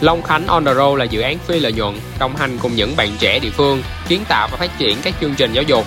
Long 0.00 0.22
Khánh 0.22 0.46
On 0.46 0.64
The 0.64 0.74
Road 0.74 0.98
là 0.98 1.04
dự 1.04 1.20
án 1.20 1.38
phi 1.38 1.60
lợi 1.60 1.72
nhuận, 1.72 1.94
đồng 2.18 2.36
hành 2.36 2.58
cùng 2.62 2.74
những 2.74 2.96
bạn 2.96 3.08
trẻ 3.18 3.38
địa 3.38 3.50
phương, 3.50 3.82
kiến 4.08 4.20
tạo 4.28 4.48
và 4.50 4.56
phát 4.56 4.78
triển 4.78 4.96
các 5.02 5.14
chương 5.20 5.34
trình 5.34 5.52
giáo 5.52 5.64
dục. 5.64 5.84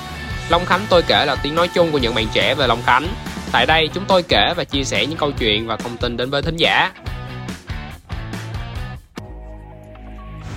Long 0.49 0.65
Khánh 0.65 0.81
tôi 0.89 1.01
kể 1.01 1.25
là 1.25 1.35
tiếng 1.35 1.55
nói 1.55 1.67
chung 1.75 1.91
của 1.91 1.97
những 1.97 2.15
bạn 2.15 2.27
trẻ 2.33 2.55
về 2.55 2.67
Long 2.67 2.81
Khánh. 2.85 3.07
Tại 3.51 3.65
đây 3.65 3.89
chúng 3.93 4.05
tôi 4.07 4.23
kể 4.23 4.53
và 4.57 4.63
chia 4.63 4.83
sẻ 4.83 5.05
những 5.05 5.17
câu 5.17 5.31
chuyện 5.31 5.67
và 5.67 5.75
thông 5.75 5.97
tin 5.97 6.17
đến 6.17 6.29
với 6.29 6.41
thính 6.41 6.57
giả. 6.57 6.91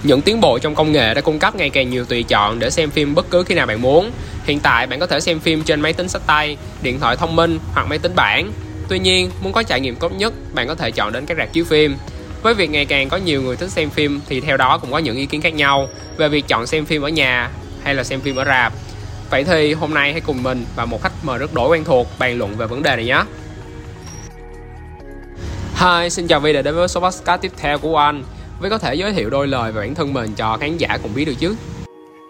Những 0.03 0.23
tiến 0.23 0.41
bộ 0.41 0.59
trong 0.59 0.75
công 0.75 0.93
nghệ 0.93 1.15
đã 1.15 1.21
cung 1.21 1.39
cấp 1.39 1.57
ngày 1.57 1.71
càng 1.71 1.91
nhiều 1.91 2.05
tùy 2.05 2.23
chọn 2.23 2.59
để 2.59 2.71
xem 2.71 2.91
phim 2.91 3.15
bất 3.15 3.31
cứ 3.31 3.45
khi 3.45 3.55
nào 3.55 3.67
bạn 3.67 3.83
muốn. 3.83 4.11
Hiện 4.45 4.61
tại 4.61 4.87
bạn 4.87 5.01
có 5.01 5.07
thể 5.07 5.21
xem 5.21 5.41
phim 5.41 5.63
trên 5.63 5.81
máy 5.81 5.93
tính 5.93 6.09
sách 6.09 6.23
tay, 6.27 6.57
điện 6.83 7.01
thoại 7.01 7.17
thông 7.17 7.37
minh 7.37 7.59
hoặc 7.75 7.87
máy 7.89 7.99
tính 7.99 8.13
bảng. 8.17 8.53
Tuy 8.89 8.99
nhiên, 8.99 9.31
muốn 9.43 9.53
có 9.53 9.63
trải 9.63 9.81
nghiệm 9.81 9.97
tốt 9.97 10.13
nhất, 10.13 10.33
bạn 10.55 10.69
có 10.69 10.75
thể 10.75 10.91
chọn 10.91 11.13
đến 11.13 11.27
các 11.27 11.37
rạp 11.39 11.53
chiếu 11.53 11.65
phim. 11.65 11.97
Với 12.47 12.55
việc 12.55 12.71
ngày 12.71 12.85
càng 12.85 13.09
có 13.09 13.17
nhiều 13.17 13.43
người 13.43 13.57
thích 13.57 13.71
xem 13.71 13.91
phim 13.91 14.21
thì 14.29 14.41
theo 14.41 14.57
đó 14.57 14.79
cũng 14.79 14.93
có 14.93 14.99
những 14.99 15.17
ý 15.17 15.27
kiến 15.27 15.41
khác 15.41 15.55
nhau 15.55 15.89
về 16.17 16.29
việc 16.29 16.45
chọn 16.49 16.67
xem 16.67 16.85
phim 16.85 17.03
ở 17.03 17.09
nhà 17.09 17.51
hay 17.83 17.95
là 17.95 18.05
xem 18.05 18.21
phim 18.21 18.37
ở 18.37 18.45
rạp. 18.45 18.73
Vậy 19.31 19.45
thì 19.45 19.73
hôm 19.73 19.95
nay 19.95 20.13
hãy 20.13 20.21
cùng 20.21 20.43
mình 20.43 20.65
và 20.77 20.85
một 20.85 21.03
khách 21.03 21.13
mời 21.23 21.39
rất 21.39 21.55
đổi 21.55 21.69
quen 21.69 21.85
thuộc 21.85 22.07
bàn 22.19 22.39
luận 22.39 22.57
về 22.57 22.67
vấn 22.67 22.83
đề 22.83 22.97
này 22.97 23.05
nhé. 23.05 23.23
Hi, 25.75 26.11
xin 26.11 26.27
chào 26.27 26.41
Vi 26.41 26.53
đã 26.53 26.63
đến 26.63 26.75
với 26.75 26.89
số 26.89 27.01
podcast 27.01 27.41
tiếp 27.41 27.53
theo 27.57 27.79
của 27.79 27.97
anh. 27.97 28.23
Vi 28.63 28.69
có 28.69 28.79
thể 28.79 28.95
giới 28.95 29.13
thiệu 29.13 29.31
đôi 29.31 29.47
lời 29.47 29.73
về 29.73 29.81
bản 29.81 29.95
thân 29.95 30.13
mình 30.13 30.31
cho 30.37 30.57
khán 30.61 30.77
giả 30.77 30.99
cùng 31.03 31.15
biết 31.15 31.25
được 31.25 31.35
chứ? 31.39 31.55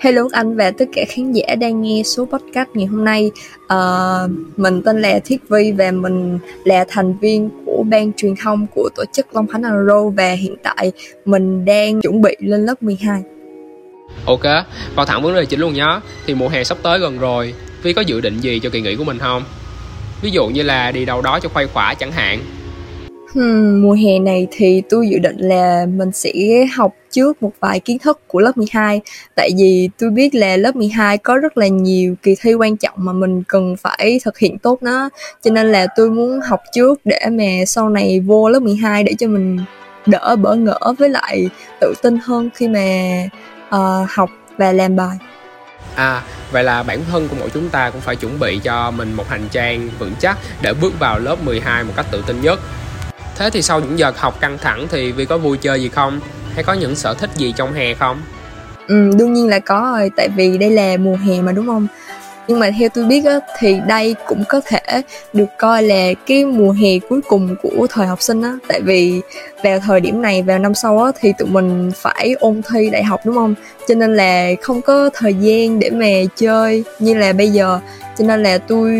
Hello 0.01 0.23
anh 0.32 0.56
và 0.56 0.70
tất 0.70 0.84
cả 0.92 1.02
khán 1.09 1.32
giả 1.32 1.54
đang 1.54 1.82
nghe 1.82 2.02
số 2.04 2.24
podcast 2.24 2.68
ngày 2.74 2.87
hôm 2.87 3.04
nay. 3.04 3.30
Uh, 3.64 4.30
mình 4.56 4.82
tên 4.82 5.02
là 5.02 5.18
Thiết 5.24 5.48
Vi 5.48 5.73
và 5.73 5.90
mình 5.90 6.38
là 6.64 6.84
thành 6.88 7.18
viên 7.18 7.51
của 7.76 7.82
ban 7.82 8.12
truyền 8.12 8.34
thông 8.42 8.66
của 8.74 8.88
tổ 8.96 9.04
chức 9.12 9.34
Long 9.34 9.46
Khánh 9.46 9.62
Agro 9.62 10.08
và 10.08 10.30
hiện 10.30 10.54
tại 10.62 10.92
mình 11.24 11.64
đang 11.64 12.00
chuẩn 12.00 12.22
bị 12.22 12.36
lên 12.38 12.66
lớp 12.66 12.82
12. 12.82 13.22
Ok, 14.24 14.42
vào 14.95 15.06
thẳng 15.06 15.23
vấn 15.23 15.34
đề 15.34 15.45
chính 15.45 15.60
luôn 15.60 15.74
nhé. 15.74 16.01
Thì 16.26 16.34
mùa 16.34 16.48
hè 16.48 16.64
sắp 16.64 16.78
tới 16.82 16.98
gần 16.98 17.18
rồi, 17.18 17.54
Vi 17.82 17.92
có 17.92 18.01
dự 18.01 18.20
định 18.20 18.38
gì 18.40 18.60
cho 18.62 18.70
kỳ 18.70 18.80
nghỉ 18.80 18.96
của 18.96 19.04
mình 19.04 19.18
không? 19.18 19.42
Ví 20.23 20.30
dụ 20.30 20.46
như 20.46 20.62
là 20.62 20.92
đi 20.92 21.04
đâu 21.04 21.23
đó 21.23 21.40
cho 21.42 21.48
khoai 21.48 21.66
khỏa 21.66 21.95
chẳng 21.95 22.12
hạn 22.12 22.40
Hmm, 23.34 23.82
mùa 23.82 23.92
hè 23.92 24.18
này 24.18 24.46
thì 24.51 24.82
tôi 24.88 25.08
dự 25.08 25.18
định 25.18 25.36
là 25.38 25.86
mình 25.96 26.12
sẽ 26.12 26.32
học 26.76 26.92
trước 27.16 27.42
một 27.42 27.52
vài 27.60 27.80
kiến 27.80 27.98
thức 27.98 28.20
của 28.28 28.40
lớp 28.40 28.56
12 28.56 29.00
Tại 29.34 29.50
vì 29.56 29.88
tôi 29.98 30.10
biết 30.10 30.34
là 30.34 30.56
lớp 30.56 30.76
12 30.76 31.18
có 31.18 31.36
rất 31.36 31.58
là 31.58 31.66
nhiều 31.66 32.14
kỳ 32.23 32.34
thi 32.40 32.54
quan 32.54 32.76
trọng 32.76 32.95
mà 32.96 33.12
mình 33.12 33.42
cần 33.48 33.76
phải 33.76 34.20
thực 34.24 34.38
hiện 34.38 34.58
tốt 34.58 34.82
nó. 34.82 35.08
Cho 35.42 35.50
nên 35.50 35.73
là 35.73 35.86
tôi 35.96 36.10
muốn 36.10 36.40
học 36.40 36.60
trước 36.73 37.00
để 37.04 37.20
mà 37.30 37.64
sau 37.66 37.88
này 37.88 38.20
vô 38.20 38.48
lớp 38.48 38.60
12 38.60 39.04
để 39.04 39.14
cho 39.18 39.28
mình 39.28 39.58
đỡ 40.06 40.36
bỡ 40.36 40.54
ngỡ 40.54 40.78
với 40.98 41.08
lại 41.08 41.48
tự 41.80 41.95
tin 42.02 42.18
hơn 42.23 42.50
khi 42.54 42.68
mà 42.68 42.80
uh, 43.68 44.10
học 44.10 44.30
và 44.58 44.73
làm 44.73 44.96
bài. 44.96 45.18
À, 45.95 46.23
vậy 46.52 46.64
là 46.64 46.82
bản 46.82 47.01
thân 47.10 47.28
của 47.28 47.36
mỗi 47.40 47.51
chúng 47.51 47.68
ta 47.68 47.90
cũng 47.90 48.01
phải 48.01 48.16
chuẩn 48.16 48.38
bị 48.40 48.60
cho 48.62 48.90
mình 48.90 49.12
một 49.12 49.28
hành 49.28 49.48
trang 49.51 49.88
vững 49.98 50.12
chắc 50.20 50.38
để 50.62 50.74
bước 50.74 50.98
vào 50.98 51.18
lớp 51.18 51.36
12 51.45 51.84
một 51.84 51.92
cách 51.96 52.06
tự 52.10 52.24
tin 52.26 52.40
nhất. 52.40 52.60
Thế 53.36 53.51
thì 53.51 53.62
sau 53.62 53.80
những 53.80 53.98
giờ 53.98 54.12
học 54.16 54.40
căng 54.40 54.58
thẳng 54.58 54.86
thì 54.90 55.12
Vi 55.12 55.24
có 55.24 55.38
vui 55.38 55.58
chơi 55.58 55.82
gì 55.82 55.88
không? 55.88 56.20
Hay 56.57 56.65
có 56.65 56.73
những 56.73 56.96
sở 56.96 57.15
thích 57.15 57.30
gì 57.37 57.52
trong 57.57 57.73
hè 57.73 57.95
không? 57.95 58.23
Ừ, 58.88 59.10
đương 59.18 59.32
nhiên 59.32 59.49
là 59.49 59.59
có 59.59 59.95
rồi, 59.99 60.10
tại 60.16 60.29
vì 60.29 60.59
đây 60.59 60.71
là 60.71 60.96
mùa 60.96 61.16
hè 61.16 61.40
mà 61.40 61.52
đúng 61.52 61.66
không? 61.66 61.87
Nhưng 62.48 62.59
mà 62.59 62.71
theo 62.79 62.88
tôi 62.88 63.04
biết 63.04 63.24
á, 63.24 63.40
thì 63.59 63.80
đây 63.87 64.15
cũng 64.26 64.44
có 64.48 64.60
thể 64.66 65.03
được 65.32 65.47
coi 65.59 65.82
là 65.82 66.12
cái 66.26 66.44
mùa 66.44 66.72
hè 66.72 66.98
cuối 67.09 67.21
cùng 67.28 67.56
của 67.62 67.87
thời 67.91 68.06
học 68.06 68.22
sinh 68.22 68.43
á 68.43 68.53
Tại 68.69 68.81
vì 68.81 69.21
vào 69.62 69.78
thời 69.78 70.00
điểm 70.00 70.22
này, 70.22 70.43
vào 70.43 70.59
năm 70.59 70.75
sau 70.75 71.03
á, 71.03 71.12
thì 71.21 71.32
tụi 71.38 71.48
mình 71.48 71.91
phải 71.94 72.34
ôn 72.41 72.60
thi 72.70 72.91
đại 72.91 73.04
học 73.04 73.20
đúng 73.25 73.34
không? 73.34 73.54
Cho 73.88 73.94
nên 73.94 74.16
là 74.16 74.50
không 74.62 74.82
có 74.82 75.10
thời 75.15 75.34
gian 75.34 75.78
để 75.78 75.91
mà 75.91 76.31
chơi 76.37 76.84
như 76.98 77.15
là 77.15 77.32
bây 77.32 77.48
giờ 77.48 77.81
Cho 78.19 78.25
nên 78.25 78.42
là 78.42 78.59
tôi 78.59 78.92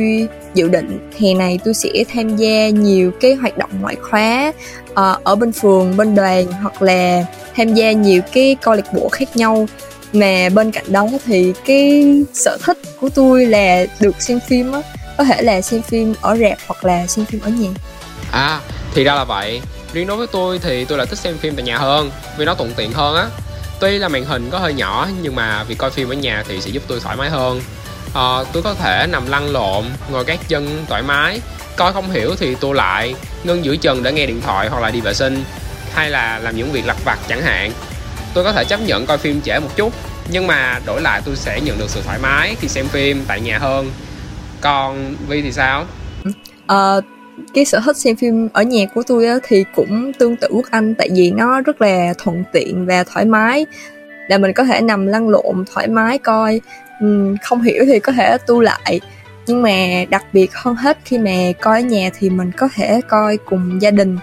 dự 0.55 0.69
định 0.69 1.11
hè 1.19 1.35
này 1.35 1.61
tôi 1.65 1.75
sẽ 1.75 1.91
tham 2.15 2.37
gia 2.37 2.69
nhiều 2.69 3.11
cái 3.21 3.35
hoạt 3.35 3.59
động 3.59 3.71
ngoại 3.81 3.97
khóa 4.03 4.53
uh, 4.91 5.25
ở 5.25 5.37
bên 5.37 5.53
phường 5.53 5.97
bên 5.97 6.15
đoàn 6.15 6.47
hoặc 6.63 6.83
là 6.83 7.25
tham 7.57 7.75
gia 7.75 7.93
nhiều 7.93 8.23
cái 8.33 8.57
câu 8.61 8.75
lạc 8.75 8.93
bộ 8.93 9.09
khác 9.09 9.37
nhau. 9.37 9.69
Mà 10.13 10.49
bên 10.55 10.71
cạnh 10.71 10.93
đó 10.93 11.07
thì 11.27 11.53
cái 11.65 12.05
sở 12.35 12.59
thích 12.63 12.79
của 13.01 13.09
tôi 13.09 13.47
là 13.47 13.85
được 14.01 14.23
xem 14.23 14.41
phim 14.49 14.73
á. 14.73 14.81
Có 15.19 15.25
thể 15.25 15.43
là 15.43 15.61
xem 15.61 15.83
phim 15.83 16.15
ở 16.21 16.37
rạp 16.37 16.59
hoặc 16.67 16.85
là 16.85 17.07
xem 17.07 17.25
phim 17.25 17.41
ở 17.41 17.51
nhà. 17.51 17.69
À 18.31 18.61
thì 18.95 19.05
ra 19.05 19.15
là 19.15 19.25
vậy. 19.25 19.61
Riêng 19.93 20.07
đối 20.07 20.17
với 20.17 20.27
tôi 20.27 20.59
thì 20.59 20.85
tôi 20.85 20.99
lại 20.99 21.07
thích 21.07 21.19
xem 21.19 21.39
phim 21.39 21.57
tại 21.57 21.65
nhà 21.65 21.79
hơn 21.79 22.11
vì 22.39 22.45
nó 22.45 22.55
thuận 22.55 22.73
tiện 22.77 22.93
hơn 22.93 23.17
á. 23.17 23.27
Tuy 23.81 23.99
là 23.99 24.09
màn 24.09 24.25
hình 24.25 24.51
có 24.51 24.59
hơi 24.59 24.75
nhỏ 24.75 25.09
nhưng 25.23 25.35
mà 25.35 25.65
việc 25.65 25.79
coi 25.79 25.91
phim 25.91 26.09
ở 26.09 26.15
nhà 26.15 26.45
thì 26.49 26.61
sẽ 26.61 26.71
giúp 26.71 26.83
tôi 26.87 27.01
thoải 27.01 27.17
mái 27.17 27.31
hơn. 27.31 27.61
À, 28.15 28.45
tôi 28.53 28.63
có 28.63 28.75
thể 28.75 29.07
nằm 29.11 29.31
lăn 29.31 29.53
lộn 29.53 29.85
ngồi 30.13 30.25
gác 30.25 30.49
chân 30.49 30.85
thoải 30.89 31.03
mái. 31.03 31.41
Coi 31.77 31.93
không 31.93 32.11
hiểu 32.11 32.35
thì 32.39 32.55
tôi 32.55 32.75
lại 32.75 33.15
ngưng 33.45 33.65
giữa 33.65 33.77
chân 33.77 34.03
để 34.03 34.13
nghe 34.13 34.27
điện 34.27 34.41
thoại 34.41 34.69
hoặc 34.69 34.81
là 34.81 34.91
đi 34.91 35.01
vệ 35.01 35.15
sinh 35.15 35.45
hay 35.97 36.11
là 36.11 36.39
làm 36.39 36.57
những 36.57 36.73
việc 36.73 36.87
lặt 36.87 36.97
vặt 37.05 37.19
chẳng 37.29 37.43
hạn. 37.43 37.71
Tôi 38.35 38.45
có 38.45 38.53
thể 38.53 38.65
chấp 38.65 38.81
nhận 38.81 39.07
coi 39.07 39.19
phim 39.19 39.41
trễ 39.41 39.59
một 39.59 39.77
chút 39.77 39.93
nhưng 40.31 40.47
mà 40.47 40.81
đổi 40.87 41.01
lại 41.01 41.21
tôi 41.25 41.37
sẽ 41.37 41.61
nhận 41.61 41.79
được 41.79 41.91
sự 41.91 42.01
thoải 42.05 42.19
mái 42.19 42.57
khi 42.61 42.69
xem 42.69 42.87
phim 42.87 43.25
tại 43.29 43.41
nhà 43.41 43.59
hơn. 43.59 43.91
Còn 44.61 45.15
vi 45.29 45.43
thì 45.43 45.53
sao? 45.53 45.85
À, 46.67 46.95
cái 47.55 47.65
sở 47.65 47.81
thích 47.85 47.97
xem 47.97 48.17
phim 48.17 48.49
ở 48.53 48.63
nhà 48.63 48.87
của 48.95 49.03
tôi 49.07 49.27
á, 49.27 49.37
thì 49.43 49.65
cũng 49.75 50.13
tương 50.13 50.37
tự 50.37 50.49
quốc 50.51 50.67
anh 50.71 50.95
tại 50.95 51.09
vì 51.17 51.31
nó 51.31 51.61
rất 51.61 51.81
là 51.81 52.15
thuận 52.19 52.45
tiện 52.53 52.87
và 52.87 53.05
thoải 53.05 53.25
mái. 53.25 53.67
Là 54.29 54.39
mình 54.39 54.53
có 54.53 54.65
thể 54.65 54.81
nằm 54.81 55.07
lăn 55.07 55.29
lộn 55.29 55.65
thoải 55.75 55.89
mái 55.89 56.19
coi. 56.19 56.61
Không 57.43 57.63
hiểu 57.63 57.85
thì 57.87 57.99
có 57.99 58.13
thể 58.13 58.39
tu 58.47 58.61
lại. 58.61 59.01
Nhưng 59.47 59.63
mà 59.63 60.05
đặc 60.09 60.25
biệt 60.33 60.51
hơn 60.55 60.75
hết 60.75 60.99
khi 61.05 61.19
mà 61.19 61.53
coi 61.61 61.83
ở 61.83 61.87
nhà 61.87 62.11
thì 62.19 62.31
mình 62.31 62.53
có 62.57 62.69
thể 62.75 63.01
coi 63.09 63.37
cùng 63.37 63.83
gia 63.83 63.91
đình 63.91 64.19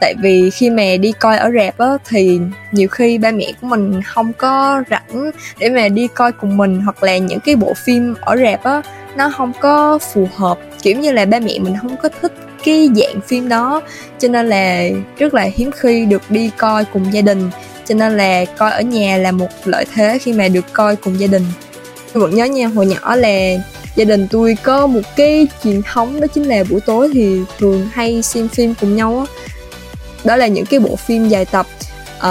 tại 0.00 0.14
vì 0.22 0.50
khi 0.50 0.70
mà 0.70 0.96
đi 1.00 1.12
coi 1.12 1.36
ở 1.36 1.50
rạp 1.54 1.78
á, 1.78 1.86
thì 2.08 2.40
nhiều 2.72 2.88
khi 2.88 3.18
ba 3.18 3.30
mẹ 3.30 3.52
của 3.60 3.66
mình 3.66 4.02
không 4.02 4.32
có 4.32 4.82
rảnh 4.90 5.30
để 5.58 5.70
mà 5.70 5.88
đi 5.88 6.08
coi 6.08 6.32
cùng 6.32 6.56
mình, 6.56 6.80
hoặc 6.80 7.02
là 7.02 7.18
những 7.18 7.40
cái 7.40 7.56
bộ 7.56 7.74
phim 7.74 8.14
ở 8.20 8.36
rạp 8.36 8.64
á, 8.64 8.82
nó 9.16 9.30
không 9.36 9.52
có 9.60 9.98
phù 9.98 10.28
hợp. 10.36 10.58
Kiểu 10.82 10.98
như 10.98 11.12
là 11.12 11.24
ba 11.24 11.40
mẹ 11.40 11.58
mình 11.58 11.74
không 11.82 11.96
có 12.02 12.08
thích 12.22 12.32
cái 12.64 12.90
dạng 12.96 13.20
phim 13.20 13.48
đó, 13.48 13.82
cho 14.18 14.28
nên 14.28 14.48
là 14.48 14.88
rất 15.18 15.34
là 15.34 15.48
hiếm 15.54 15.70
khi 15.76 16.04
được 16.04 16.22
đi 16.28 16.50
coi 16.56 16.84
cùng 16.84 17.12
gia 17.12 17.20
đình. 17.20 17.50
Cho 17.84 17.94
nên 17.94 18.16
là 18.16 18.44
coi 18.44 18.70
ở 18.70 18.80
nhà 18.80 19.16
là 19.16 19.32
một 19.32 19.48
lợi 19.64 19.84
thế 19.94 20.18
khi 20.18 20.32
mà 20.32 20.48
được 20.48 20.72
coi 20.72 20.96
cùng 20.96 21.20
gia 21.20 21.26
đình. 21.26 21.44
Tôi 22.12 22.22
vẫn 22.22 22.34
nhớ 22.34 22.44
nha, 22.44 22.66
hồi 22.66 22.86
nhỏ 22.86 23.16
là 23.16 23.50
gia 23.96 24.04
đình 24.04 24.28
tôi 24.30 24.56
có 24.62 24.86
một 24.86 25.00
cái 25.16 25.48
truyền 25.64 25.82
thống, 25.82 26.20
đó 26.20 26.26
chính 26.34 26.44
là 26.44 26.64
buổi 26.70 26.80
tối 26.80 27.10
thì 27.12 27.40
thường 27.58 27.88
hay 27.92 28.22
xem 28.22 28.48
phim 28.48 28.74
cùng 28.80 28.96
nhau 28.96 29.18
á 29.18 29.42
đó 30.26 30.36
là 30.36 30.46
những 30.46 30.66
cái 30.66 30.80
bộ 30.80 30.96
phim 30.96 31.28
dài 31.28 31.44
tập. 31.44 31.66
Uh, 32.16 32.22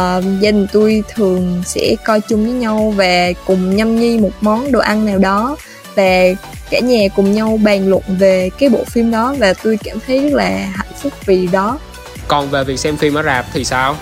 gia 0.42 0.52
đình 0.52 0.68
tôi 0.72 1.04
thường 1.16 1.64
sẽ 1.66 1.96
coi 2.04 2.22
chung 2.22 2.44
với 2.46 2.54
nhau 2.54 2.94
và 2.98 3.32
cùng 3.46 3.76
nhâm 3.76 4.00
nhi 4.00 4.18
một 4.18 4.32
món 4.42 4.72
đồ 4.72 4.80
ăn 4.80 5.06
nào 5.06 5.18
đó. 5.18 5.58
Và 5.96 6.22
cả 6.70 6.80
nhà 6.80 7.08
cùng 7.16 7.34
nhau 7.34 7.60
bàn 7.64 7.90
luận 7.90 8.04
về 8.08 8.50
cái 8.60 8.70
bộ 8.70 8.84
phim 8.84 9.12
đó 9.12 9.36
và 9.40 9.54
tôi 9.64 9.80
cảm 9.84 9.98
thấy 10.08 10.20
rất 10.20 10.34
là 10.34 10.50
hạnh 10.50 10.94
phúc 11.02 11.14
vì 11.26 11.48
đó. 11.48 11.80
Còn 12.28 12.50
về 12.50 12.64
việc 12.64 12.80
xem 12.80 12.98
phim 12.98 13.14
ở 13.14 13.24
rạp 13.24 13.46
thì 13.54 13.64
sao? 13.64 13.96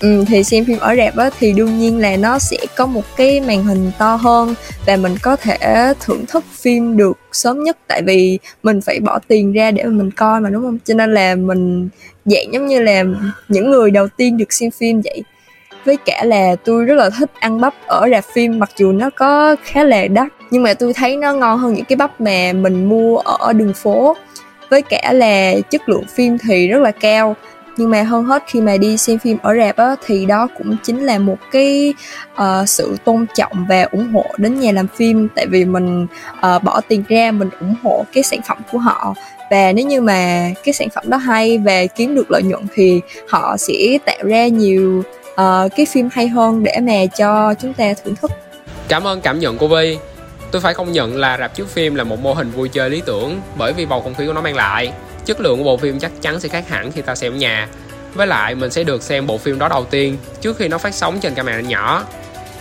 Ừ, 0.00 0.24
thì 0.28 0.44
xem 0.44 0.64
phim 0.64 0.78
ở 0.78 0.96
rạp 0.96 1.16
á, 1.16 1.30
thì 1.38 1.52
đương 1.52 1.78
nhiên 1.78 1.98
là 1.98 2.16
nó 2.16 2.38
sẽ 2.38 2.56
có 2.76 2.86
một 2.86 3.02
cái 3.16 3.40
màn 3.40 3.64
hình 3.64 3.90
to 3.98 4.14
hơn 4.14 4.54
và 4.86 4.96
mình 4.96 5.14
có 5.22 5.36
thể 5.36 5.92
thưởng 6.00 6.24
thức 6.26 6.44
phim 6.60 6.96
được 6.96 7.18
sớm 7.32 7.64
nhất. 7.64 7.76
Tại 7.88 8.02
vì 8.02 8.38
mình 8.62 8.80
phải 8.80 9.00
bỏ 9.00 9.18
tiền 9.28 9.52
ra 9.52 9.70
để 9.70 9.84
mà 9.84 9.90
mình 9.90 10.10
coi 10.10 10.40
mà 10.40 10.50
đúng 10.50 10.62
không? 10.62 10.78
Cho 10.84 10.94
nên 10.94 11.14
là 11.14 11.34
mình 11.34 11.88
dạng 12.24 12.52
giống 12.52 12.66
như 12.66 12.80
là 12.80 13.04
những 13.48 13.70
người 13.70 13.90
đầu 13.90 14.08
tiên 14.16 14.36
được 14.36 14.52
xem 14.52 14.70
phim 14.70 15.00
vậy. 15.00 15.22
Với 15.84 15.96
cả 15.96 16.24
là 16.24 16.56
tôi 16.64 16.84
rất 16.84 16.94
là 16.94 17.10
thích 17.10 17.30
ăn 17.38 17.60
bắp 17.60 17.74
ở 17.86 18.08
rạp 18.10 18.24
phim 18.34 18.58
mặc 18.58 18.70
dù 18.76 18.92
nó 18.92 19.10
có 19.10 19.56
khá 19.64 19.84
là 19.84 20.06
đắt 20.06 20.28
nhưng 20.50 20.62
mà 20.62 20.74
tôi 20.74 20.92
thấy 20.92 21.16
nó 21.16 21.32
ngon 21.32 21.58
hơn 21.58 21.74
những 21.74 21.84
cái 21.84 21.96
bắp 21.96 22.20
mà 22.20 22.52
mình 22.52 22.84
mua 22.88 23.16
ở 23.18 23.52
đường 23.52 23.72
phố. 23.72 24.16
Với 24.70 24.82
cả 24.82 25.12
là 25.12 25.52
chất 25.70 25.88
lượng 25.88 26.04
phim 26.14 26.38
thì 26.38 26.68
rất 26.68 26.78
là 26.78 26.90
cao 26.90 27.36
nhưng 27.76 27.90
mà 27.90 28.02
hơn 28.02 28.24
hết 28.24 28.44
khi 28.46 28.60
mà 28.60 28.76
đi 28.76 28.96
xem 28.96 29.18
phim 29.18 29.38
ở 29.42 29.54
rạp 29.54 29.76
á 29.76 29.96
thì 30.06 30.26
đó 30.26 30.48
cũng 30.58 30.76
chính 30.82 31.06
là 31.06 31.18
một 31.18 31.36
cái 31.52 31.94
uh, 32.32 32.68
sự 32.68 32.96
tôn 33.04 33.26
trọng 33.34 33.66
và 33.68 33.82
ủng 33.82 34.12
hộ 34.12 34.24
đến 34.36 34.60
nhà 34.60 34.72
làm 34.72 34.86
phim. 34.88 35.28
Tại 35.34 35.46
vì 35.46 35.64
mình 35.64 36.06
uh, 36.32 36.62
bỏ 36.62 36.80
tiền 36.88 37.02
ra 37.08 37.30
mình 37.30 37.50
ủng 37.60 37.74
hộ 37.82 38.04
cái 38.12 38.22
sản 38.22 38.40
phẩm 38.48 38.58
của 38.72 38.78
họ. 38.78 39.14
Và 39.50 39.72
nếu 39.72 39.86
như 39.86 40.00
mà 40.00 40.50
cái 40.64 40.72
sản 40.72 40.88
phẩm 40.90 41.04
đó 41.06 41.16
hay 41.16 41.58
và 41.58 41.86
kiếm 41.86 42.14
được 42.14 42.30
lợi 42.30 42.42
nhuận 42.42 42.66
thì 42.74 43.00
họ 43.28 43.56
sẽ 43.56 43.98
tạo 44.06 44.18
ra 44.22 44.46
nhiều 44.46 45.02
uh, 45.32 45.72
cái 45.76 45.86
phim 45.86 46.08
hay 46.12 46.28
hơn 46.28 46.64
để 46.64 46.78
mà 46.82 47.06
cho 47.16 47.54
chúng 47.54 47.72
ta 47.72 47.94
thưởng 48.04 48.14
thức. 48.16 48.30
Cảm 48.88 49.06
ơn 49.06 49.20
cảm 49.20 49.38
nhận 49.38 49.58
của 49.58 49.68
vi 49.68 49.98
tôi 50.50 50.62
phải 50.62 50.74
công 50.74 50.92
nhận 50.92 51.16
là 51.16 51.36
rạp 51.38 51.54
chiếu 51.54 51.66
phim 51.66 51.94
là 51.94 52.04
một 52.04 52.20
mô 52.20 52.32
hình 52.32 52.50
vui 52.50 52.68
chơi 52.68 52.90
lý 52.90 53.02
tưởng 53.06 53.40
bởi 53.58 53.72
vì 53.72 53.86
bầu 53.86 54.00
không 54.00 54.14
khí 54.14 54.26
của 54.26 54.32
nó 54.32 54.40
mang 54.40 54.56
lại 54.56 54.92
chất 55.26 55.40
lượng 55.40 55.58
của 55.58 55.64
bộ 55.64 55.76
phim 55.76 55.98
chắc 55.98 56.12
chắn 56.22 56.40
sẽ 56.40 56.48
khác 56.48 56.68
hẳn 56.68 56.92
khi 56.92 57.02
ta 57.02 57.14
xem 57.14 57.32
ở 57.32 57.36
nhà. 57.36 57.68
Với 58.14 58.26
lại, 58.26 58.54
mình 58.54 58.70
sẽ 58.70 58.84
được 58.84 59.02
xem 59.02 59.26
bộ 59.26 59.38
phim 59.38 59.58
đó 59.58 59.68
đầu 59.68 59.84
tiên 59.84 60.16
trước 60.40 60.56
khi 60.56 60.68
nó 60.68 60.78
phát 60.78 60.94
sóng 60.94 61.20
trên 61.20 61.34
camera 61.34 61.60
nhỏ. 61.60 62.04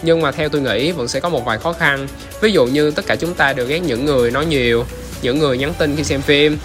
Nhưng 0.02 0.22
mà 0.22 0.32
theo 0.32 0.50
tôi 0.50 0.62
nghĩ, 0.62 0.92
vẫn 0.92 1.08
sẽ 1.08 1.20
có 1.20 1.30
một 1.30 1.46
vài 1.46 1.58
khó 1.58 1.74
khăn. 1.74 2.08
Ví 2.42 2.52
dụ 2.52 2.66
như 2.66 2.92
tất 2.92 3.06
cả 3.08 3.16
chúng 3.16 3.34
ta 3.34 3.54
đều 3.54 3.66
ghét 3.66 3.80
những 3.80 4.06
người 4.06 4.32
nói 4.32 4.46
nhiều, 4.46 4.86
những 5.22 5.40
người 5.40 5.58
nhắn 5.58 5.74
tin 5.78 5.96
khi 5.96 6.04
xem 6.04 6.22
phim. 6.22 6.58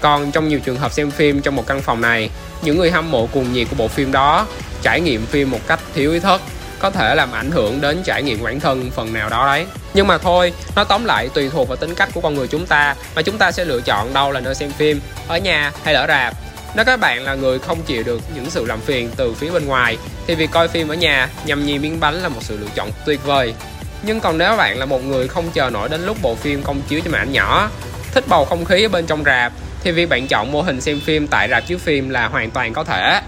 Còn 0.00 0.32
trong 0.32 0.48
nhiều 0.48 0.60
trường 0.60 0.76
hợp 0.76 0.92
xem 0.92 1.10
phim 1.10 1.42
trong 1.42 1.56
một 1.56 1.66
căn 1.66 1.82
phòng 1.82 2.00
này, 2.00 2.30
những 2.62 2.78
người 2.78 2.90
hâm 2.90 3.10
mộ 3.10 3.26
cuồng 3.26 3.52
nhiệt 3.52 3.66
của 3.70 3.76
bộ 3.76 3.88
phim 3.88 4.12
đó 4.12 4.46
trải 4.82 5.00
nghiệm 5.00 5.26
phim 5.26 5.50
một 5.50 5.60
cách 5.66 5.80
thiếu 5.94 6.12
ý 6.12 6.18
thức, 6.18 6.40
có 6.78 6.90
thể 6.90 7.14
làm 7.14 7.32
ảnh 7.32 7.50
hưởng 7.50 7.80
đến 7.80 8.02
trải 8.04 8.22
nghiệm 8.22 8.42
bản 8.42 8.60
thân 8.60 8.90
phần 8.90 9.12
nào 9.12 9.28
đó 9.28 9.46
đấy 9.46 9.66
nhưng 9.96 10.06
mà 10.06 10.18
thôi 10.18 10.52
nó 10.76 10.84
tóm 10.84 11.04
lại, 11.04 11.28
tùy 11.34 11.50
thuộc 11.50 11.68
vào 11.68 11.76
tính 11.76 11.94
cách 11.94 12.08
của 12.14 12.20
con 12.20 12.34
người 12.34 12.48
chúng 12.48 12.66
ta, 12.66 12.94
mà 13.14 13.22
chúng 13.22 13.38
ta 13.38 13.52
sẽ 13.52 13.64
lựa 13.64 13.80
chọn 13.80 14.12
đâu 14.14 14.32
là 14.32 14.40
nơi 14.40 14.54
xem 14.54 14.70
phim, 14.70 15.00
ở 15.28 15.38
nhà 15.38 15.72
hay 15.84 15.94
là 15.94 16.00
ở 16.00 16.06
rạp. 16.06 16.34
Nếu 16.74 16.84
các 16.84 17.00
bạn 17.00 17.24
là 17.24 17.34
người 17.34 17.58
không 17.58 17.82
chịu 17.82 18.02
được 18.02 18.20
những 18.34 18.50
sự 18.50 18.64
làm 18.64 18.80
phiền 18.80 19.10
từ 19.16 19.34
phía 19.34 19.50
bên 19.50 19.66
ngoài, 19.66 19.98
thì 20.26 20.34
việc 20.34 20.50
coi 20.50 20.68
phim 20.68 20.88
ở 20.88 20.94
nhà 20.94 21.28
nhằm 21.44 21.66
nhì 21.66 21.78
miếng 21.78 22.00
bánh 22.00 22.14
là 22.14 22.28
một 22.28 22.40
sự 22.40 22.58
lựa 22.60 22.68
chọn 22.74 22.90
tuyệt 23.06 23.24
vời. 23.24 23.54
Nhưng 24.02 24.20
còn 24.20 24.38
nếu 24.38 24.56
bạn 24.56 24.78
là 24.78 24.86
một 24.86 25.04
người 25.04 25.28
không 25.28 25.50
chờ 25.50 25.70
nổi 25.70 25.88
đến 25.88 26.06
lúc 26.06 26.16
bộ 26.22 26.34
phim 26.34 26.62
công 26.62 26.82
chiếu 26.88 27.00
trên 27.00 27.12
màn 27.12 27.20
ảnh 27.20 27.32
nhỏ, 27.32 27.70
thích 28.12 28.24
bầu 28.28 28.44
không 28.44 28.64
khí 28.64 28.82
ở 28.82 28.88
bên 28.88 29.06
trong 29.06 29.24
rạp, 29.24 29.52
thì 29.82 29.92
việc 29.92 30.08
bạn 30.08 30.26
chọn 30.26 30.52
mô 30.52 30.62
hình 30.62 30.80
xem 30.80 31.00
phim 31.00 31.26
tại 31.26 31.48
rạp 31.50 31.66
chiếu 31.66 31.78
phim 31.78 32.08
là 32.08 32.28
hoàn 32.28 32.50
toàn 32.50 32.72
có 32.72 32.84
thể. 32.84 33.20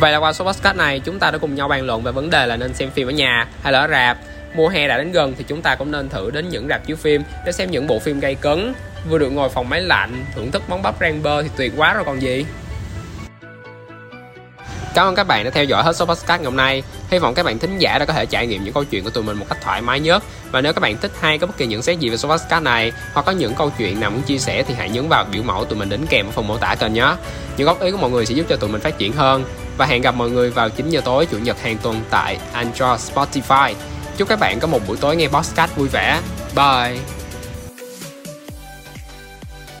Vậy 0.00 0.12
là 0.12 0.18
qua 0.18 0.32
số 0.32 0.44
podcast 0.44 0.76
này, 0.76 1.00
chúng 1.00 1.18
ta 1.18 1.30
đã 1.30 1.38
cùng 1.38 1.54
nhau 1.54 1.68
bàn 1.68 1.86
luận 1.86 2.02
về 2.02 2.12
vấn 2.12 2.30
đề 2.30 2.46
là 2.46 2.56
nên 2.56 2.74
xem 2.74 2.90
phim 2.90 3.08
ở 3.08 3.10
nhà 3.10 3.46
hay 3.62 3.72
là 3.72 3.80
ở 3.80 3.88
rạp. 3.88 4.18
Mùa 4.54 4.68
hè 4.68 4.88
đã 4.88 4.98
đến 4.98 5.12
gần 5.12 5.34
thì 5.38 5.44
chúng 5.48 5.62
ta 5.62 5.74
cũng 5.74 5.90
nên 5.90 6.08
thử 6.08 6.30
đến 6.30 6.48
những 6.48 6.68
rạp 6.68 6.86
chiếu 6.86 6.96
phim 6.96 7.22
để 7.46 7.52
xem 7.52 7.70
những 7.70 7.86
bộ 7.86 7.98
phim 7.98 8.20
gây 8.20 8.34
cấn 8.34 8.74
Vừa 9.10 9.18
được 9.18 9.30
ngồi 9.30 9.48
phòng 9.48 9.68
máy 9.68 9.82
lạnh, 9.82 10.24
thưởng 10.34 10.50
thức 10.50 10.62
món 10.68 10.82
bắp 10.82 10.94
rang 11.00 11.22
bơ 11.22 11.42
thì 11.42 11.48
tuyệt 11.56 11.72
quá 11.76 11.94
rồi 11.94 12.04
còn 12.04 12.22
gì 12.22 12.44
Cảm 14.94 15.06
ơn 15.06 15.14
các 15.14 15.26
bạn 15.26 15.44
đã 15.44 15.50
theo 15.50 15.64
dõi 15.64 15.82
hết 15.82 15.96
số 15.96 16.04
podcast 16.06 16.40
ngày 16.40 16.44
hôm 16.44 16.56
nay. 16.56 16.82
Hy 17.10 17.18
vọng 17.18 17.34
các 17.34 17.46
bạn 17.46 17.58
thính 17.58 17.78
giả 17.78 17.98
đã 17.98 18.04
có 18.04 18.12
thể 18.12 18.26
trải 18.26 18.46
nghiệm 18.46 18.64
những 18.64 18.74
câu 18.74 18.84
chuyện 18.84 19.04
của 19.04 19.10
tụi 19.10 19.24
mình 19.24 19.36
một 19.36 19.46
cách 19.48 19.58
thoải 19.60 19.82
mái 19.82 20.00
nhất. 20.00 20.22
Và 20.50 20.60
nếu 20.60 20.72
các 20.72 20.80
bạn 20.80 20.96
thích 20.96 21.10
hay 21.20 21.38
có 21.38 21.46
bất 21.46 21.56
kỳ 21.56 21.66
nhận 21.66 21.82
xét 21.82 21.98
gì 21.98 22.08
về 22.08 22.16
số 22.16 22.28
podcast 22.28 22.62
này 22.62 22.92
hoặc 23.12 23.26
có 23.26 23.32
những 23.32 23.54
câu 23.54 23.70
chuyện 23.78 24.00
nào 24.00 24.10
muốn 24.10 24.22
chia 24.22 24.38
sẻ 24.38 24.62
thì 24.62 24.74
hãy 24.74 24.90
nhấn 24.90 25.08
vào 25.08 25.26
biểu 25.32 25.42
mẫu 25.42 25.64
tụi 25.64 25.78
mình 25.78 25.88
đính 25.88 26.06
kèm 26.06 26.26
ở 26.26 26.30
phần 26.30 26.46
mô 26.46 26.56
tả 26.56 26.74
kênh 26.74 26.94
nhé. 26.94 27.14
Những 27.56 27.66
góp 27.66 27.80
ý 27.80 27.90
của 27.90 27.96
mọi 27.96 28.10
người 28.10 28.26
sẽ 28.26 28.34
giúp 28.34 28.46
cho 28.48 28.56
tụi 28.56 28.70
mình 28.70 28.80
phát 28.80 28.98
triển 28.98 29.12
hơn. 29.12 29.44
Và 29.76 29.86
hẹn 29.86 30.02
gặp 30.02 30.14
mọi 30.14 30.30
người 30.30 30.50
vào 30.50 30.68
9 30.68 30.90
giờ 30.90 31.00
tối 31.04 31.26
chủ 31.26 31.38
nhật 31.38 31.62
hàng 31.62 31.78
tuần 31.82 32.00
tại 32.10 32.38
Android 32.52 33.00
Spotify. 33.12 33.74
Chúc 34.16 34.28
các 34.28 34.40
bạn 34.40 34.60
có 34.60 34.66
một 34.66 34.80
buổi 34.88 34.96
tối 34.96 35.16
nghe 35.16 35.28
podcast 35.28 35.76
vui 35.76 35.88
vẻ. 35.88 36.20
Bye! 36.56 37.23